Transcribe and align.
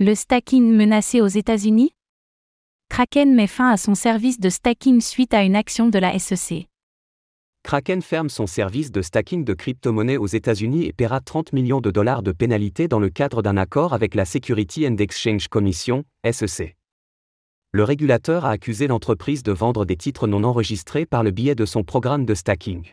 Le 0.00 0.14
stacking 0.14 0.76
menacé 0.76 1.20
aux 1.20 1.26
États-Unis? 1.26 1.90
Kraken 2.88 3.34
met 3.34 3.48
fin 3.48 3.70
à 3.70 3.76
son 3.76 3.96
service 3.96 4.38
de 4.38 4.48
stacking 4.48 5.00
suite 5.00 5.34
à 5.34 5.42
une 5.42 5.56
action 5.56 5.88
de 5.88 5.98
la 5.98 6.16
SEC. 6.20 6.68
Kraken 7.64 8.00
ferme 8.00 8.28
son 8.28 8.46
service 8.46 8.92
de 8.92 9.02
stacking 9.02 9.44
de 9.44 9.54
crypto-monnaies 9.54 10.16
aux 10.16 10.28
États-Unis 10.28 10.84
et 10.84 10.92
paiera 10.92 11.20
30 11.20 11.52
millions 11.52 11.80
de 11.80 11.90
dollars 11.90 12.22
de 12.22 12.30
pénalités 12.30 12.86
dans 12.86 13.00
le 13.00 13.10
cadre 13.10 13.42
d'un 13.42 13.56
accord 13.56 13.92
avec 13.92 14.14
la 14.14 14.24
Security 14.24 14.86
and 14.86 14.98
Exchange 14.98 15.48
Commission, 15.48 16.04
SEC. 16.30 16.76
Le 17.72 17.82
régulateur 17.82 18.44
a 18.44 18.50
accusé 18.50 18.86
l'entreprise 18.86 19.42
de 19.42 19.50
vendre 19.50 19.84
des 19.84 19.96
titres 19.96 20.28
non 20.28 20.44
enregistrés 20.44 21.06
par 21.06 21.24
le 21.24 21.32
biais 21.32 21.56
de 21.56 21.66
son 21.66 21.82
programme 21.82 22.24
de 22.24 22.34
stacking. 22.34 22.84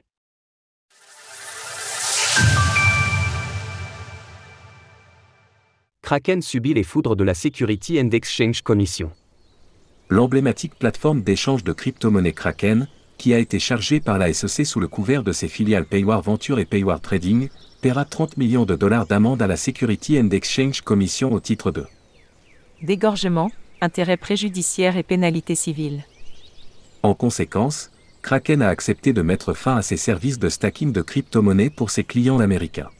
Kraken 6.06 6.44
subit 6.44 6.76
les 6.76 6.84
foudres 6.84 7.16
de 7.16 7.24
la 7.24 7.34
Security 7.34 8.00
and 8.00 8.12
Exchange 8.12 8.62
Commission. 8.62 9.10
L'emblématique 10.12 10.76
plateforme 10.78 11.24
d'échange 11.24 11.64
de 11.64 11.74
crypto-monnaies 11.74 12.32
Kraken, 12.32 12.88
qui 13.18 13.34
a 13.34 13.40
été 13.40 13.58
chargée 13.58 14.00
par 14.00 14.20
la 14.20 14.32
SEC 14.32 14.68
sous 14.68 14.80
le 14.80 14.88
couvert 14.88 15.24
de 15.24 15.32
ses 15.32 15.48
filiales 15.48 15.88
Paywar 15.88 16.22
Venture 16.22 16.60
et 16.60 16.66
Paywar 16.66 17.02
Trading, 17.02 17.50
paiera 17.82 18.06
30 18.06 18.38
millions 18.38 18.66
de 18.66 18.76
dollars 18.76 19.08
d'amende 19.08 19.42
à 19.42 19.48
la 19.48 19.58
Security 19.58 20.20
and 20.20 20.30
Exchange 20.30 20.82
Commission 20.82 21.34
au 21.34 21.40
titre 21.40 21.72
de 21.72 21.88
dégorgement, 22.84 23.50
intérêt 23.82 24.18
préjudiciaire 24.18 24.98
et 24.98 25.04
pénalité 25.04 25.56
civile. 25.56 26.04
En 27.02 27.16
conséquence, 27.16 27.90
Kraken 28.22 28.62
a 28.62 28.70
accepté 28.70 29.12
de 29.12 29.24
mettre 29.24 29.56
fin 29.56 29.76
à 29.78 29.82
ses 29.82 29.98
services 29.98 30.38
de 30.38 30.50
stacking 30.50 30.92
de 30.92 31.02
crypto-monnaies 31.02 31.72
pour 31.72 31.90
ses 31.90 32.04
clients 32.04 32.42
américains. 32.42 32.92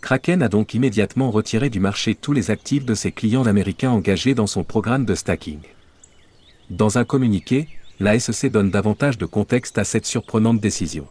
Kraken 0.00 0.42
a 0.42 0.48
donc 0.48 0.74
immédiatement 0.74 1.30
retiré 1.30 1.70
du 1.70 1.78
marché 1.78 2.14
tous 2.14 2.32
les 2.32 2.50
actifs 2.50 2.84
de 2.84 2.94
ses 2.94 3.12
clients 3.12 3.46
américains 3.46 3.90
engagés 3.90 4.34
dans 4.34 4.46
son 4.46 4.64
programme 4.64 5.04
de 5.04 5.14
stacking. 5.14 5.60
Dans 6.70 6.98
un 6.98 7.04
communiqué, 7.04 7.68
la 8.00 8.18
SEC 8.18 8.50
donne 8.50 8.70
davantage 8.70 9.18
de 9.18 9.26
contexte 9.26 9.76
à 9.76 9.84
cette 9.84 10.06
surprenante 10.06 10.60
décision. 10.60 11.06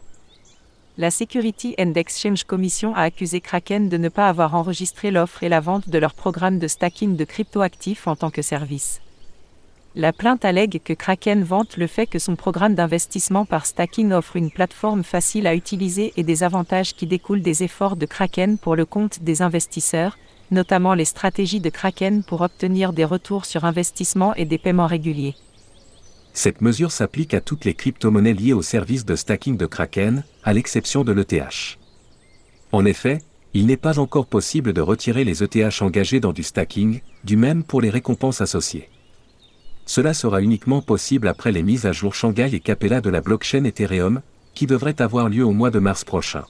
La 0.98 1.10
Security 1.10 1.74
and 1.78 1.92
Exchange 1.94 2.44
Commission 2.44 2.94
a 2.94 3.02
accusé 3.02 3.40
Kraken 3.40 3.88
de 3.88 3.96
ne 3.96 4.08
pas 4.08 4.28
avoir 4.28 4.54
enregistré 4.54 5.10
l'offre 5.10 5.44
et 5.44 5.48
la 5.48 5.60
vente 5.60 5.88
de 5.88 5.98
leur 5.98 6.14
programme 6.14 6.58
de 6.58 6.66
stacking 6.66 7.16
de 7.16 7.24
cryptoactifs 7.24 8.06
en 8.06 8.16
tant 8.16 8.30
que 8.30 8.42
service. 8.42 9.00
La 9.96 10.12
plainte 10.12 10.44
allègue 10.44 10.80
que 10.84 10.92
Kraken 10.92 11.42
vante 11.42 11.76
le 11.76 11.88
fait 11.88 12.06
que 12.06 12.20
son 12.20 12.36
programme 12.36 12.76
d'investissement 12.76 13.44
par 13.44 13.66
stacking 13.66 14.12
offre 14.12 14.36
une 14.36 14.52
plateforme 14.52 15.02
facile 15.02 15.48
à 15.48 15.56
utiliser 15.56 16.12
et 16.16 16.22
des 16.22 16.44
avantages 16.44 16.94
qui 16.94 17.08
découlent 17.08 17.42
des 17.42 17.64
efforts 17.64 17.96
de 17.96 18.06
Kraken 18.06 18.56
pour 18.56 18.76
le 18.76 18.84
compte 18.84 19.24
des 19.24 19.42
investisseurs, 19.42 20.16
notamment 20.52 20.94
les 20.94 21.04
stratégies 21.04 21.58
de 21.58 21.70
Kraken 21.70 22.22
pour 22.22 22.42
obtenir 22.42 22.92
des 22.92 23.04
retours 23.04 23.46
sur 23.46 23.64
investissement 23.64 24.32
et 24.36 24.44
des 24.44 24.58
paiements 24.58 24.86
réguliers. 24.86 25.34
Cette 26.34 26.60
mesure 26.60 26.92
s'applique 26.92 27.34
à 27.34 27.40
toutes 27.40 27.64
les 27.64 27.74
crypto-monnaies 27.74 28.34
liées 28.34 28.52
au 28.52 28.62
service 28.62 29.04
de 29.04 29.16
stacking 29.16 29.56
de 29.56 29.66
Kraken, 29.66 30.22
à 30.44 30.52
l'exception 30.52 31.02
de 31.02 31.10
l'ETH. 31.10 31.78
En 32.70 32.84
effet, 32.84 33.18
il 33.54 33.66
n'est 33.66 33.76
pas 33.76 33.98
encore 33.98 34.26
possible 34.26 34.72
de 34.72 34.80
retirer 34.80 35.24
les 35.24 35.42
ETH 35.42 35.82
engagés 35.82 36.20
dans 36.20 36.32
du 36.32 36.44
stacking, 36.44 37.00
du 37.24 37.36
même 37.36 37.64
pour 37.64 37.80
les 37.80 37.90
récompenses 37.90 38.40
associées. 38.40 38.88
Cela 39.90 40.14
sera 40.14 40.40
uniquement 40.40 40.82
possible 40.82 41.26
après 41.26 41.50
les 41.50 41.64
mises 41.64 41.84
à 41.84 41.90
jour 41.90 42.14
Shanghai 42.14 42.48
et 42.52 42.60
Capella 42.60 43.00
de 43.00 43.10
la 43.10 43.20
blockchain 43.20 43.64
Ethereum, 43.64 44.22
qui 44.54 44.68
devraient 44.68 45.02
avoir 45.02 45.28
lieu 45.28 45.44
au 45.44 45.50
mois 45.50 45.72
de 45.72 45.80
mars 45.80 46.04
prochain. 46.04 46.44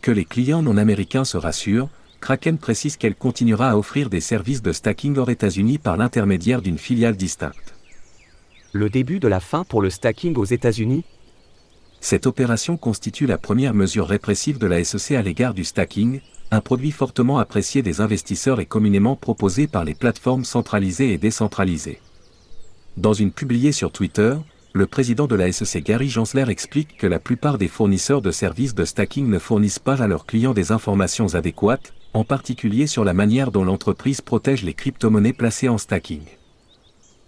Que 0.00 0.10
les 0.10 0.24
clients 0.24 0.62
non 0.62 0.78
américains 0.78 1.26
se 1.26 1.36
rassurent, 1.36 1.90
Kraken 2.22 2.56
précise 2.56 2.96
qu'elle 2.96 3.16
continuera 3.16 3.72
à 3.72 3.76
offrir 3.76 4.08
des 4.08 4.22
services 4.22 4.62
de 4.62 4.72
stacking 4.72 5.18
aux 5.18 5.28
États-Unis 5.28 5.76
par 5.76 5.98
l'intermédiaire 5.98 6.62
d'une 6.62 6.78
filiale 6.78 7.18
distincte. 7.18 7.74
Le 8.72 8.88
début 8.88 9.20
de 9.20 9.28
la 9.28 9.40
fin 9.40 9.64
pour 9.64 9.82
le 9.82 9.90
stacking 9.90 10.34
aux 10.36 10.46
États-Unis? 10.46 11.04
Cette 12.00 12.26
opération 12.26 12.78
constitue 12.78 13.26
la 13.26 13.36
première 13.36 13.74
mesure 13.74 14.08
répressive 14.08 14.56
de 14.56 14.66
la 14.66 14.82
SEC 14.82 15.18
à 15.18 15.20
l'égard 15.20 15.52
du 15.52 15.64
stacking, 15.64 16.22
un 16.50 16.62
produit 16.62 16.92
fortement 16.92 17.40
apprécié 17.40 17.82
des 17.82 18.00
investisseurs 18.00 18.58
et 18.58 18.64
communément 18.64 19.16
proposé 19.16 19.66
par 19.66 19.84
les 19.84 19.94
plateformes 19.94 20.46
centralisées 20.46 21.12
et 21.12 21.18
décentralisées. 21.18 22.00
Dans 22.98 23.12
une 23.12 23.30
publiée 23.30 23.70
sur 23.70 23.92
Twitter, 23.92 24.34
le 24.72 24.88
président 24.88 25.28
de 25.28 25.36
la 25.36 25.52
SEC 25.52 25.84
Gary 25.84 26.08
Gensler 26.08 26.50
explique 26.50 26.96
que 26.96 27.06
la 27.06 27.20
plupart 27.20 27.56
des 27.56 27.68
fournisseurs 27.68 28.22
de 28.22 28.32
services 28.32 28.74
de 28.74 28.84
stacking 28.84 29.28
ne 29.28 29.38
fournissent 29.38 29.78
pas 29.78 30.02
à 30.02 30.08
leurs 30.08 30.26
clients 30.26 30.52
des 30.52 30.72
informations 30.72 31.36
adéquates, 31.36 31.94
en 32.12 32.24
particulier 32.24 32.88
sur 32.88 33.04
la 33.04 33.14
manière 33.14 33.52
dont 33.52 33.62
l'entreprise 33.62 34.20
protège 34.20 34.64
les 34.64 34.74
crypto-monnaies 34.74 35.32
placées 35.32 35.68
en 35.68 35.78
stacking. 35.78 36.22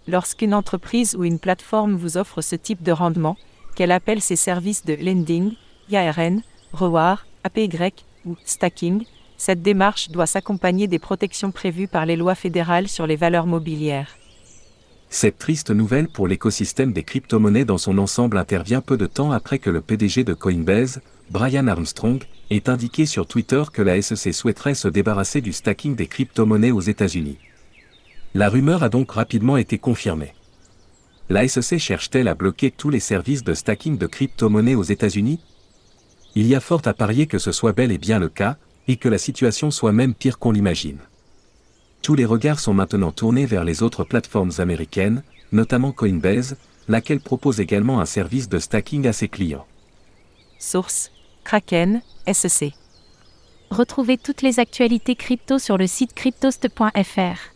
Lorsqu'une 0.09 0.53
entreprise 0.53 1.15
ou 1.15 1.23
une 1.23 1.39
plateforme 1.39 1.95
vous 1.95 2.17
offre 2.17 2.41
ce 2.41 2.57
type 2.57 2.83
de 2.83 2.91
rendement, 2.91 3.37
qu'elle 3.73 3.93
appelle 3.93 4.19
ses 4.19 4.35
services 4.35 4.83
de 4.83 4.95
lending, 4.95 5.53
IARN, 5.89 6.41
REWAR, 6.73 7.25
APY 7.45 7.93
ou 8.25 8.35
stacking, 8.43 9.05
cette 9.37 9.61
démarche 9.61 10.09
doit 10.09 10.25
s'accompagner 10.25 10.89
des 10.89 10.99
protections 10.99 11.51
prévues 11.51 11.87
par 11.87 12.05
les 12.05 12.17
lois 12.17 12.35
fédérales 12.35 12.89
sur 12.89 13.07
les 13.07 13.15
valeurs 13.15 13.47
mobilières. 13.47 14.17
Cette 15.13 15.37
triste 15.37 15.71
nouvelle 15.71 16.07
pour 16.07 16.25
l'écosystème 16.25 16.93
des 16.93 17.03
crypto-monnaies 17.03 17.65
dans 17.65 17.77
son 17.77 17.97
ensemble 17.97 18.37
intervient 18.37 18.79
peu 18.79 18.95
de 18.95 19.05
temps 19.05 19.33
après 19.33 19.59
que 19.59 19.69
le 19.69 19.81
PDG 19.81 20.23
de 20.23 20.33
Coinbase, 20.33 21.01
Brian 21.29 21.67
Armstrong, 21.67 22.23
ait 22.49 22.69
indiqué 22.69 23.05
sur 23.05 23.27
Twitter 23.27 23.61
que 23.73 23.81
la 23.81 24.01
SEC 24.01 24.33
souhaiterait 24.33 24.73
se 24.73 24.87
débarrasser 24.87 25.41
du 25.41 25.51
stacking 25.51 25.97
des 25.97 26.07
crypto-monnaies 26.07 26.71
aux 26.71 26.79
États-Unis. 26.79 27.37
La 28.33 28.47
rumeur 28.47 28.83
a 28.83 28.89
donc 28.89 29.11
rapidement 29.11 29.57
été 29.57 29.77
confirmée. 29.77 30.33
La 31.27 31.45
SEC 31.45 31.77
cherche-t-elle 31.77 32.29
à 32.29 32.33
bloquer 32.33 32.71
tous 32.71 32.89
les 32.89 33.01
services 33.01 33.43
de 33.43 33.53
stacking 33.53 33.97
de 33.97 34.07
crypto-monnaies 34.07 34.75
aux 34.75 34.83
États-Unis? 34.83 35.41
Il 36.35 36.47
y 36.47 36.55
a 36.55 36.61
fort 36.61 36.83
à 36.85 36.93
parier 36.93 37.27
que 37.27 37.37
ce 37.37 37.51
soit 37.51 37.73
bel 37.73 37.91
et 37.91 37.97
bien 37.97 38.17
le 38.17 38.29
cas, 38.29 38.55
et 38.87 38.95
que 38.95 39.09
la 39.09 39.17
situation 39.17 39.71
soit 39.71 39.91
même 39.91 40.13
pire 40.13 40.39
qu'on 40.39 40.53
l'imagine 40.53 40.99
tous 42.01 42.15
les 42.15 42.25
regards 42.25 42.59
sont 42.59 42.73
maintenant 42.73 43.11
tournés 43.11 43.45
vers 43.45 43.63
les 43.63 43.83
autres 43.83 44.03
plateformes 44.03 44.51
américaines, 44.57 45.23
notamment 45.51 45.91
Coinbase, 45.91 46.57
laquelle 46.87 47.19
propose 47.19 47.59
également 47.59 47.99
un 47.99 48.05
service 48.05 48.49
de 48.49 48.59
stacking 48.59 49.07
à 49.07 49.13
ses 49.13 49.27
clients. 49.27 49.65
Source 50.59 51.11
Kraken, 51.43 52.01
SEC. 52.31 52.73
Retrouvez 53.69 54.17
toutes 54.17 54.41
les 54.41 54.59
actualités 54.59 55.15
crypto 55.15 55.59
sur 55.59 55.77
le 55.77 55.87
site 55.87 56.13
cryptost.fr. 56.13 57.51